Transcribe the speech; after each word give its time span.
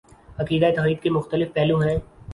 عقیدہ 0.39 0.69
توحید 0.75 1.01
کے 1.01 1.09
مختلف 1.09 1.53
پہلو 1.53 1.79
ہیں 1.79 1.97